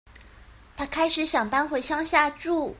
[0.75, 2.67] 她開始想搬回鄉下住